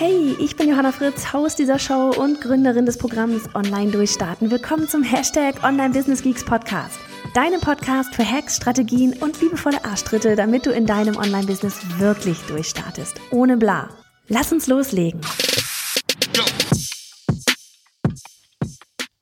[0.00, 4.48] Hey, ich bin Johanna Fritz, Haus dieser Show und Gründerin des Programms Online Durchstarten.
[4.48, 7.00] Willkommen zum Hashtag Online Business Geeks Podcast.
[7.34, 13.20] Deinem Podcast für Hacks, Strategien und liebevolle Arschtritte, damit du in deinem Online-Business wirklich durchstartest.
[13.32, 13.88] Ohne bla.
[14.28, 15.20] Lass uns loslegen.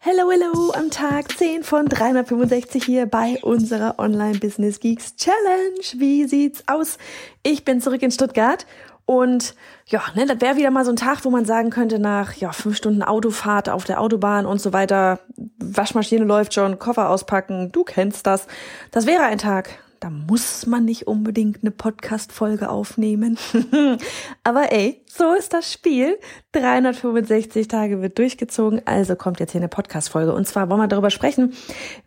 [0.01, 5.81] Hello, hello, am Tag 10 von 365 hier bei unserer Online Business Geeks Challenge.
[5.95, 6.99] Wie sieht's aus?
[7.43, 8.67] Ich bin zurück in Stuttgart
[9.07, 9.55] und
[9.87, 12.51] ja, ne, das wäre wieder mal so ein Tag, wo man sagen könnte, nach ja,
[12.51, 15.21] fünf Stunden Autofahrt auf der Autobahn und so weiter,
[15.59, 18.49] Waschmaschine läuft schon, Koffer auspacken, du kennst das.
[18.91, 23.39] Das wäre ein Tag, da muss man nicht unbedingt eine Podcast-Folge aufnehmen.
[24.45, 26.19] Aber ey, so ist das Spiel.
[26.53, 30.35] 365 Tage wird durchgezogen, also kommt jetzt hier eine Podcast-Folge.
[30.35, 31.55] Und zwar wollen wir darüber sprechen,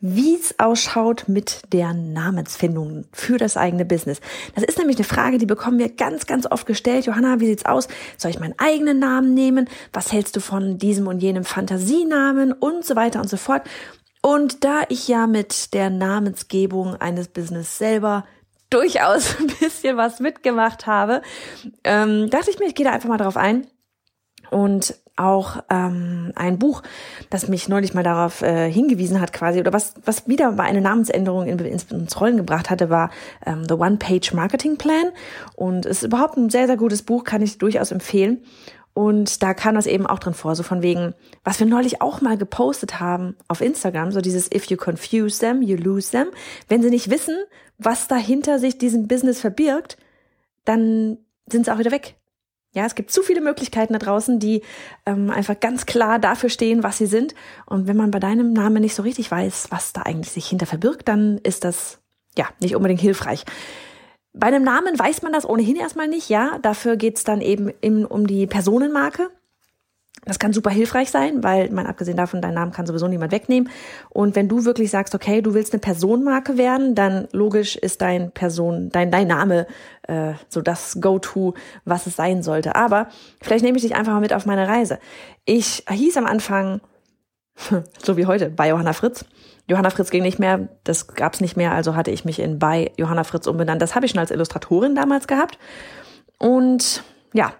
[0.01, 4.21] wie es ausschaut mit der Namensfindung für das eigene Business.
[4.55, 7.05] Das ist nämlich eine Frage, die bekommen wir ganz, ganz oft gestellt.
[7.05, 7.87] Johanna, wie sieht's aus?
[8.17, 9.69] Soll ich meinen eigenen Namen nehmen?
[9.93, 12.53] Was hältst du von diesem und jenem Fantasienamen?
[12.53, 13.63] Und so weiter und so fort.
[14.22, 18.25] Und da ich ja mit der Namensgebung eines Business selber
[18.70, 21.22] durchaus ein bisschen was mitgemacht habe,
[21.84, 23.67] ähm, dachte ich mir, ich gehe da einfach mal drauf ein.
[24.52, 26.81] Und auch ähm, ein Buch,
[27.30, 30.81] das mich neulich mal darauf äh, hingewiesen hat, quasi, oder was, was wieder mal eine
[30.81, 33.12] Namensänderung in, ins, Rollen gebracht hatte, war
[33.45, 35.12] ähm, The One-Page Marketing Plan.
[35.56, 38.42] Und es ist überhaupt ein sehr, sehr gutes Buch, kann ich durchaus empfehlen.
[39.00, 41.14] Und da kam das eben auch drin vor, so von wegen,
[41.45, 45.61] was wir neulich auch mal gepostet haben auf Instagram, so dieses If you confuse them,
[45.61, 46.28] you lose them.
[46.67, 47.38] Wenn sie nicht wissen,
[47.78, 49.96] was dahinter sich diesem Business verbirgt,
[50.66, 51.18] dann
[51.50, 52.18] sind sie auch wieder weg.
[52.73, 54.63] Ja, es gibt zu viele Möglichkeiten da draußen, die
[55.06, 57.35] ähm, einfach ganz klar dafür stehen, was sie sind.
[57.68, 60.66] Und wenn man bei deinem Namen nicht so richtig weiß, was da eigentlich sich hinter
[60.66, 62.00] verbirgt, dann ist das
[62.38, 63.46] ja nicht unbedingt hilfreich.
[64.34, 66.59] Bei einem Namen weiß man das ohnehin erstmal nicht, ja.
[66.62, 69.29] Dafür geht's dann eben im, um die Personenmarke.
[70.25, 73.69] Das kann super hilfreich sein, weil, man abgesehen davon, deinen Namen kann sowieso niemand wegnehmen.
[74.09, 78.31] Und wenn du wirklich sagst, okay, du willst eine Personenmarke werden, dann logisch ist dein
[78.31, 79.66] Person, dein, dein Name
[80.03, 81.53] äh, so das Go-To,
[81.85, 82.75] was es sein sollte.
[82.75, 83.07] Aber
[83.41, 85.00] vielleicht nehme ich dich einfach mal mit auf meine Reise.
[85.46, 86.81] Ich hieß am Anfang,
[88.03, 89.25] so wie heute, bei Johanna Fritz.
[89.68, 92.92] Johanna Fritz ging nicht mehr, das gab's nicht mehr, also hatte ich mich in bei
[92.97, 93.81] Johanna Fritz umbenannt.
[93.81, 95.59] Das habe ich schon als Illustratorin damals gehabt.
[96.40, 97.03] Und
[97.34, 97.53] ja,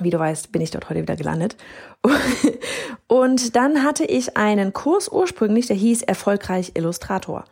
[0.00, 1.56] wie du weißt, bin ich dort heute wieder gelandet.
[3.06, 7.44] Und dann hatte ich einen Kurs ursprünglich, der hieß Erfolgreich Illustrator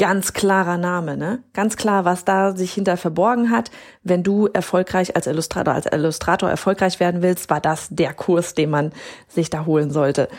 [0.00, 1.44] ganz klarer Name, ne?
[1.52, 3.70] Ganz klar, was da sich hinter verborgen hat.
[4.02, 8.70] Wenn du erfolgreich als Illustrator, als Illustrator erfolgreich werden willst, war das der Kurs, den
[8.70, 8.92] man
[9.28, 10.30] sich da holen sollte.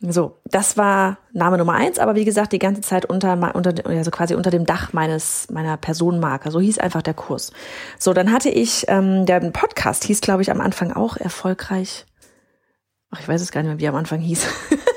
[0.00, 4.10] So, das war Name Nummer eins, aber wie gesagt, die ganze Zeit unter, unter also
[4.10, 6.50] quasi unter dem Dach meines meiner Personenmarke.
[6.50, 7.52] So hieß einfach der Kurs.
[7.98, 12.06] So, dann hatte ich, ähm, der Podcast hieß, glaube ich, am Anfang auch erfolgreich.
[13.10, 14.46] Ach, ich weiß es gar nicht mehr, wie er am Anfang hieß.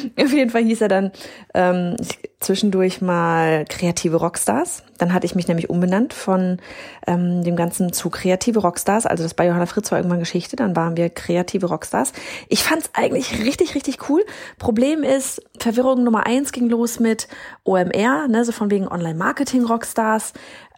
[0.20, 1.12] Auf jeden Fall hieß er dann
[1.54, 1.96] ähm,
[2.40, 4.82] zwischendurch mal kreative Rockstars.
[4.98, 6.58] Dann hatte ich mich nämlich umbenannt von
[7.06, 9.06] ähm, dem Ganzen zu kreative Rockstars.
[9.06, 10.56] Also das bei Johanna Fritz war irgendwann Geschichte.
[10.56, 12.12] Dann waren wir kreative Rockstars.
[12.48, 14.24] Ich fand es eigentlich richtig, richtig cool.
[14.58, 17.28] Problem ist, Verwirrung Nummer eins ging los mit
[17.64, 20.32] OMR, ne, so von wegen Online-Marketing Rockstars.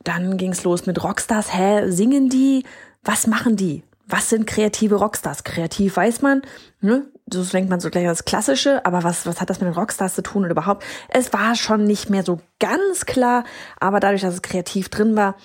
[0.04, 1.54] Dann ging es los mit Rockstars.
[1.54, 2.64] Hä, singen die?
[3.04, 3.82] Was machen die?
[4.12, 5.42] was sind kreative Rockstars?
[5.44, 6.42] Kreativ weiß man,
[6.80, 7.06] ne?
[7.32, 10.14] So denkt man so gleich das Klassische, aber was, was hat das mit den Rockstars
[10.14, 10.84] zu tun und überhaupt?
[11.08, 13.44] Es war schon nicht mehr so ganz klar,
[13.80, 15.36] aber dadurch, dass es kreativ drin war,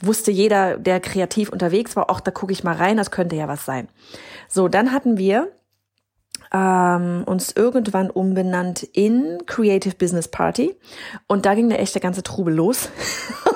[0.00, 3.48] wusste jeder, der kreativ unterwegs war, auch da gucke ich mal rein, das könnte ja
[3.48, 3.88] was sein.
[4.48, 5.52] So, dann hatten wir
[6.52, 10.76] ähm, uns irgendwann umbenannt in Creative Business Party
[11.26, 12.88] und da ging der echte ganze Trubel los.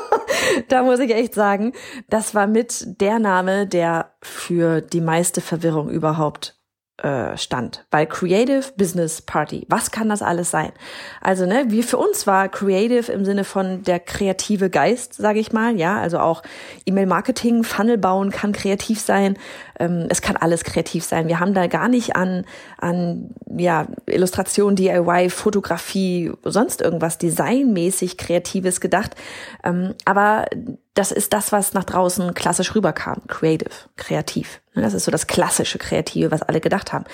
[0.69, 1.73] da muss ich echt sagen,
[2.09, 6.58] das war mit der Name, der für die meiste Verwirrung überhaupt
[7.03, 7.87] äh, stand.
[7.91, 10.73] Weil Creative Business Party, was kann das alles sein?
[11.21, 15.53] Also, ne, wie für uns war Creative im Sinne von der kreative Geist, sage ich
[15.53, 16.43] mal, ja, also auch
[16.87, 19.37] E-Mail-Marketing, Funnel bauen kann kreativ sein.
[19.79, 21.29] Ähm, es kann alles kreativ sein.
[21.29, 22.45] Wir haben da gar nicht an,
[22.79, 29.15] an ja, Illustration, DIY, Fotografie, sonst irgendwas designmäßig Kreatives gedacht.
[29.63, 30.47] Ähm, aber
[30.95, 33.23] das ist das, was nach draußen klassisch rüberkam.
[33.29, 34.61] Creative, kreativ.
[34.75, 37.05] Ne, das ist so das klassische Kreative, was alle gedacht haben.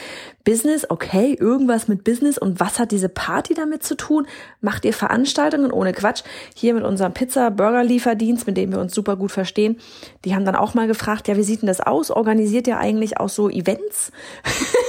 [0.45, 2.39] Business, okay, irgendwas mit Business.
[2.39, 4.27] Und was hat diese Party damit zu tun?
[4.61, 6.23] Macht ihr Veranstaltungen ohne Quatsch?
[6.55, 9.79] Hier mit unserem Pizza-Burger-Lieferdienst, mit dem wir uns super gut verstehen.
[10.25, 12.11] Die haben dann auch mal gefragt, ja, wie sieht denn das aus?
[12.11, 14.13] Organisiert ihr eigentlich auch so Events?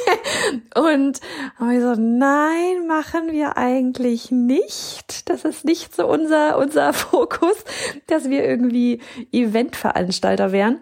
[0.76, 1.20] und
[1.58, 5.30] haben wir gesagt, nein, machen wir eigentlich nicht.
[5.30, 7.56] Das ist nicht so unser, unser Fokus,
[8.08, 10.80] dass wir irgendwie Eventveranstalter wären.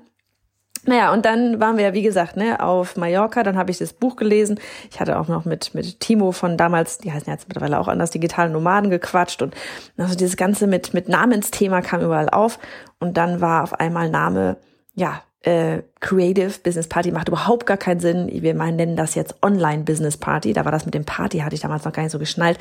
[0.86, 3.94] Naja, und dann waren wir ja, wie gesagt, ne, auf Mallorca, dann habe ich das
[3.94, 4.60] Buch gelesen.
[4.92, 8.12] Ich hatte auch noch mit, mit Timo von damals, die heißen jetzt mittlerweile auch anders,
[8.12, 9.56] digitalen Nomaden gequatscht und
[9.98, 12.60] also dieses Ganze mit, mit Namensthema kam überall auf
[13.00, 14.58] und dann war auf einmal Name,
[14.94, 18.30] ja, äh, Creative Business Party macht überhaupt gar keinen Sinn.
[18.32, 20.54] Wir nennen das jetzt Online Business Party.
[20.54, 22.58] Da war das mit dem Party, hatte ich damals noch gar nicht so geschnallt.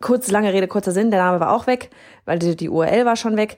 [0.00, 1.90] Kurz, lange Rede, kurzer Sinn, der Name war auch weg,
[2.24, 3.56] weil die, die URL war schon weg.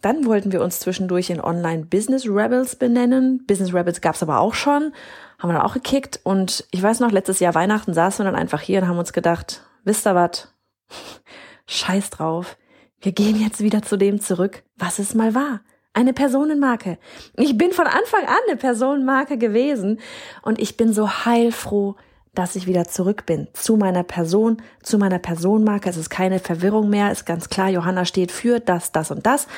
[0.00, 3.44] Dann wollten wir uns zwischendurch in Online Business Rebels benennen.
[3.46, 4.92] Business Rebels gab's aber auch schon,
[5.38, 6.18] haben wir dann auch gekickt.
[6.24, 9.12] Und ich weiß noch, letztes Jahr Weihnachten saßen wir dann einfach hier und haben uns
[9.12, 10.52] gedacht, wisst ihr was?
[11.66, 12.56] Scheiß drauf.
[13.00, 15.60] Wir gehen jetzt wieder zu dem zurück, was es mal war.
[15.94, 16.98] Eine Personenmarke.
[17.36, 20.00] Ich bin von Anfang an eine Personenmarke gewesen
[20.42, 21.96] und ich bin so heilfroh,
[22.34, 25.90] dass ich wieder zurück bin zu meiner Person, zu meiner Personenmarke.
[25.90, 29.48] Es ist keine Verwirrung mehr, ist ganz klar, Johanna steht für das, das und das.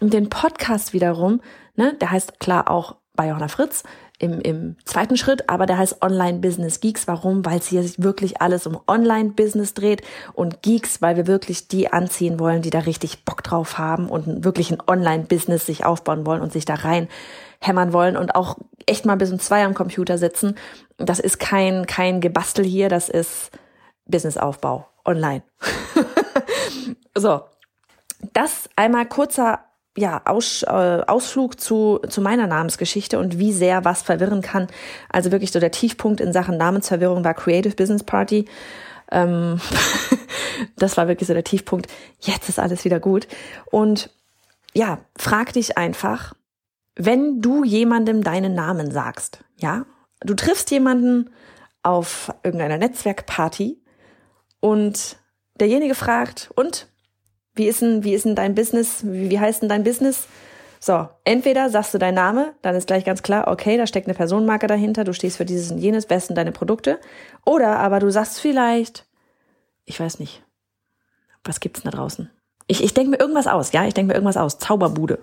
[0.00, 1.40] Und den Podcast wiederum,
[1.76, 3.84] ne, der heißt klar auch bei Johanna Fritz
[4.24, 7.06] im, im zweiten Schritt, aber der heißt Online Business Geeks.
[7.06, 7.44] Warum?
[7.44, 11.68] Weil es hier sich wirklich alles um Online Business dreht und Geeks, weil wir wirklich
[11.68, 15.84] die anziehen wollen, die da richtig Bock drauf haben und wirklich ein Online Business sich
[15.84, 17.08] aufbauen wollen und sich da rein
[17.60, 18.56] hämmern wollen und auch
[18.86, 20.56] echt mal bis um zwei am Computer sitzen.
[20.96, 23.50] Das ist kein, kein Gebastel hier, das ist
[24.06, 25.42] Businessaufbau online.
[27.14, 27.42] so.
[28.32, 29.60] Das einmal kurzer
[29.96, 34.66] ja, Aus, äh, Ausflug zu, zu meiner Namensgeschichte und wie sehr was verwirren kann.
[35.08, 38.46] Also wirklich so der Tiefpunkt in Sachen Namensverwirrung war Creative Business Party.
[39.12, 39.60] Ähm
[40.76, 41.86] das war wirklich so der Tiefpunkt.
[42.20, 43.28] Jetzt ist alles wieder gut.
[43.70, 44.10] Und
[44.72, 46.34] ja, frag dich einfach,
[46.96, 49.86] wenn du jemandem deinen Namen sagst, ja,
[50.20, 51.30] du triffst jemanden
[51.82, 53.80] auf irgendeiner Netzwerkparty
[54.60, 55.16] und
[55.60, 56.88] derjenige fragt, und
[57.54, 59.04] wie ist denn, wie ist denn dein Business?
[59.04, 60.26] Wie, wie heißt denn dein Business?
[60.80, 64.14] So, entweder sagst du deinen Name, dann ist gleich ganz klar, okay, da steckt eine
[64.14, 67.00] Personenmarke dahinter, du stehst für dieses und jenes, sind deine Produkte?
[67.46, 69.06] Oder aber du sagst vielleicht,
[69.86, 70.42] ich weiß nicht,
[71.42, 72.30] was gibt's denn da draußen?
[72.66, 74.58] Ich, ich denke mir irgendwas aus, ja, ich denke mir irgendwas aus.
[74.58, 75.20] Zauberbude.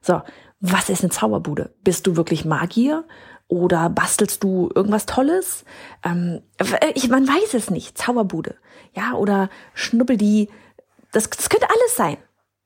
[0.00, 0.22] So,
[0.60, 1.74] was ist eine Zauberbude?
[1.82, 3.04] Bist du wirklich Magier?
[3.48, 5.64] Oder bastelst du irgendwas Tolles?
[6.02, 6.40] Ähm,
[6.94, 7.98] ich, man weiß es nicht.
[7.98, 8.56] Zauberbude.
[8.94, 10.48] Ja, oder schnuppel die.
[11.14, 12.16] Das, das könnte alles sein.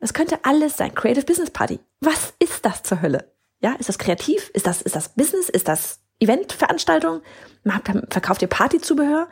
[0.00, 0.95] Das könnte alles sein.
[0.95, 1.81] Creative Business Party.
[2.00, 3.33] Was ist das zur Hölle?
[3.61, 4.50] Ja, ist das kreativ?
[4.55, 5.49] Ist das, ist das Business?
[5.49, 7.21] Ist das Eventveranstaltung?
[8.09, 9.29] Verkauft ihr Partyzubehör?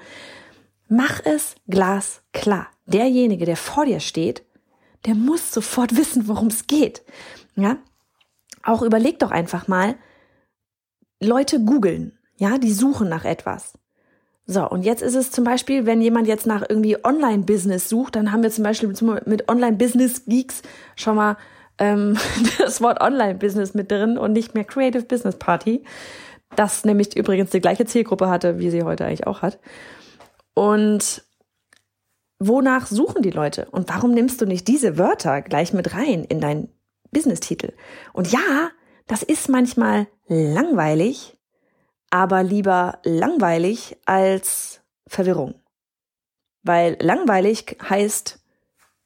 [0.88, 2.68] Mach es glasklar.
[2.86, 4.44] Derjenige, der vor dir steht,
[5.06, 7.02] der muss sofort wissen, worum es geht.
[7.54, 7.78] Ja,
[8.62, 9.96] auch überleg doch einfach mal,
[11.20, 13.78] Leute googeln, ja, die suchen nach etwas.
[14.46, 18.30] So, und jetzt ist es zum Beispiel, wenn jemand jetzt nach irgendwie Online-Business sucht, dann
[18.30, 18.92] haben wir zum Beispiel
[19.24, 20.62] mit Online-Business-Geeks
[20.94, 21.36] schon mal
[21.78, 22.16] ähm,
[22.58, 25.84] das Wort Online-Business mit drin und nicht mehr Creative Business Party.
[26.54, 29.58] Das nämlich übrigens die gleiche Zielgruppe hatte, wie sie heute eigentlich auch hat.
[30.54, 31.24] Und
[32.38, 33.66] wonach suchen die Leute?
[33.72, 36.68] Und warum nimmst du nicht diese Wörter gleich mit rein in dein
[37.16, 37.72] Business-Titel.
[38.12, 38.70] Und ja,
[39.06, 41.38] das ist manchmal langweilig,
[42.10, 45.54] aber lieber langweilig als Verwirrung.
[46.62, 48.40] Weil langweilig heißt,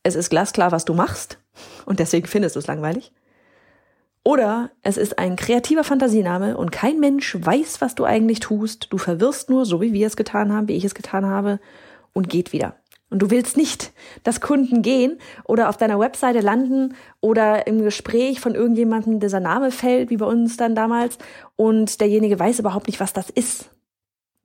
[0.03, 1.39] es ist glasklar, was du machst
[1.85, 3.13] und deswegen findest du es langweilig.
[4.23, 8.89] Oder es ist ein kreativer Fantasiename und kein Mensch weiß, was du eigentlich tust.
[8.91, 11.59] Du verwirrst nur, so wie wir es getan haben, wie ich es getan habe,
[12.13, 12.80] und geht wieder.
[13.11, 18.39] Und du willst nicht, dass Kunden gehen oder auf deiner Webseite landen oder im Gespräch
[18.41, 21.19] von irgendjemandem dieser Name fällt, wie bei uns dann damals,
[21.57, 23.71] und derjenige weiß überhaupt nicht, was das ist.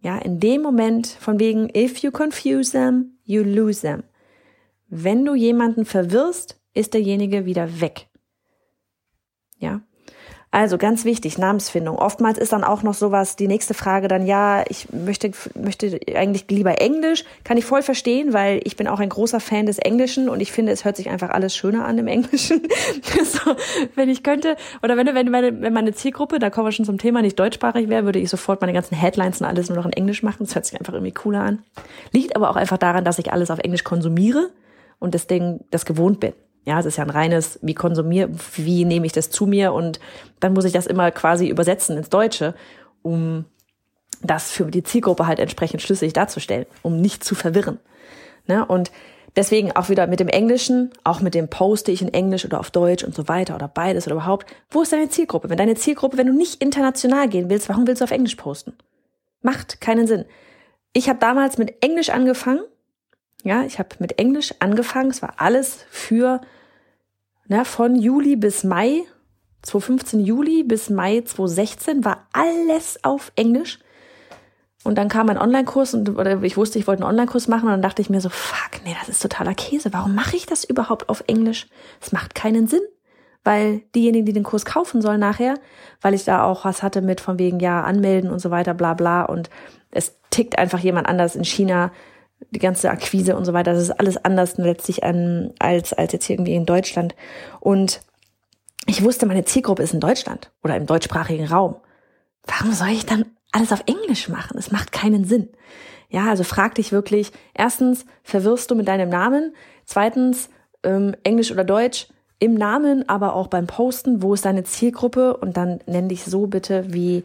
[0.01, 4.03] Ja, in dem Moment von wegen, if you confuse them, you lose them.
[4.87, 8.07] Wenn du jemanden verwirrst, ist derjenige wieder weg.
[9.57, 9.81] Ja.
[10.51, 11.97] Also ganz wichtig, Namensfindung.
[11.97, 16.45] Oftmals ist dann auch noch sowas, die nächste Frage dann, ja, ich möchte, möchte eigentlich
[16.49, 17.25] lieber Englisch.
[17.43, 20.53] Kann ich voll verstehen, weil ich bin auch ein großer Fan des Englischen und ich
[20.53, 22.61] finde, es hört sich einfach alles schöner an im Englischen.
[23.25, 23.55] so,
[23.95, 26.99] wenn ich könnte, oder wenn, wenn, meine, wenn meine Zielgruppe, da kommen wir schon zum
[26.99, 29.93] Thema, nicht deutschsprachig wäre, würde ich sofort meine ganzen Headlines und alles nur noch in
[29.93, 30.45] Englisch machen.
[30.45, 31.63] Das hört sich einfach irgendwie cooler an.
[32.13, 34.51] Liegt aber auch einfach daran, dass ich alles auf Englisch konsumiere
[34.99, 36.33] und das Ding das gewohnt bin.
[36.65, 39.99] Ja, es ist ja ein reines, wie konsumiere, wie nehme ich das zu mir und
[40.39, 42.55] dann muss ich das immer quasi übersetzen ins Deutsche,
[43.03, 43.45] um
[44.21, 47.79] das für die Zielgruppe halt entsprechend schlüssig darzustellen, um nicht zu verwirren.
[48.47, 48.65] Ne?
[48.65, 48.91] Und
[49.35, 52.71] deswegen auch wieder mit dem Englischen, auch mit dem poste ich in Englisch oder auf
[52.71, 54.47] Deutsch und so weiter oder beides oder überhaupt.
[54.69, 55.49] Wo ist deine Zielgruppe?
[55.49, 58.73] Wenn deine Zielgruppe, wenn du nicht international gehen willst, warum willst du auf Englisch posten?
[59.41, 60.25] Macht keinen Sinn.
[60.93, 62.63] Ich habe damals mit Englisch angefangen.
[63.45, 65.11] Ja, ich habe mit Englisch angefangen.
[65.11, 66.41] Es war alles für
[67.47, 69.03] na, von Juli bis Mai
[69.61, 73.77] 2015 Juli bis Mai 2016 war alles auf Englisch.
[74.83, 77.71] Und dann kam ein Online-Kurs und oder ich wusste, ich wollte einen Online-Kurs machen und
[77.71, 79.93] dann dachte ich mir so, fuck, nee, das ist totaler Käse.
[79.93, 81.67] Warum mache ich das überhaupt auf Englisch?
[82.01, 82.81] Es macht keinen Sinn,
[83.43, 85.53] weil diejenigen, die den Kurs kaufen sollen nachher,
[86.01, 88.95] weil ich da auch was hatte mit von wegen ja anmelden und so weiter, bla
[88.95, 89.51] bla und
[89.91, 91.91] es tickt einfach jemand anders in China,
[92.51, 93.73] die ganze Akquise und so weiter.
[93.73, 97.15] Das ist alles anders letztlich an, als als jetzt irgendwie in Deutschland
[97.59, 98.01] und
[98.87, 101.77] ich wusste, meine Zielgruppe ist in Deutschland oder im deutschsprachigen Raum.
[102.43, 103.25] Warum soll ich dann
[103.55, 104.57] alles auf Englisch machen.
[104.57, 105.47] Es macht keinen Sinn.
[106.09, 109.55] Ja, also frag dich wirklich, erstens, verwirrst du mit deinem Namen?
[109.85, 110.49] Zweitens,
[110.83, 112.07] ähm, Englisch oder Deutsch
[112.39, 115.37] im Namen, aber auch beim Posten, wo ist deine Zielgruppe?
[115.37, 117.23] Und dann nenn dich so bitte, wie,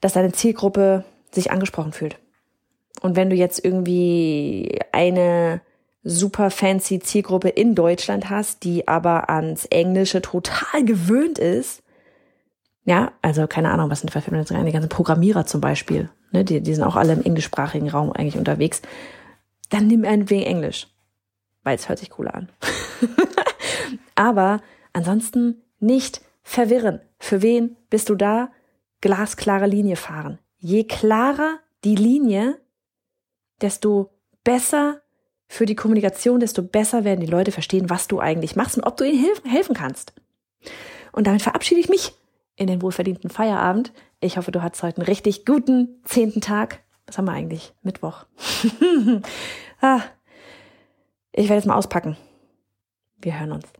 [0.00, 2.18] dass deine Zielgruppe sich angesprochen fühlt.
[3.00, 5.62] Und wenn du jetzt irgendwie eine
[6.02, 11.82] super fancy Zielgruppe in Deutschland hast, die aber ans Englische total gewöhnt ist,
[12.84, 14.20] ja, also keine Ahnung, was sind für?
[14.20, 18.38] Die ganzen Programmierer zum Beispiel, ne, die, die sind auch alle im englischsprachigen Raum eigentlich
[18.38, 18.82] unterwegs.
[19.68, 20.88] Dann nimm ein wenig Englisch,
[21.62, 22.48] weil es hört sich cooler an.
[24.14, 24.60] Aber
[24.92, 27.00] ansonsten nicht verwirren.
[27.18, 28.50] Für wen bist du da?
[29.00, 30.38] Glasklare Linie fahren.
[30.58, 32.58] Je klarer die Linie,
[33.60, 34.10] desto
[34.44, 35.00] besser
[35.48, 38.96] für die Kommunikation, desto besser werden die Leute verstehen, was du eigentlich machst und ob
[38.96, 40.14] du ihnen helfen kannst.
[41.12, 42.12] Und damit verabschiede ich mich
[42.56, 43.92] in den wohlverdienten Feierabend.
[44.20, 46.82] Ich hoffe, du hattest heute einen richtig guten zehnten Tag.
[47.06, 47.72] Was haben wir eigentlich?
[47.82, 48.26] Mittwoch.
[49.80, 50.02] ah,
[51.32, 52.16] ich werde jetzt mal auspacken.
[53.20, 53.79] Wir hören uns.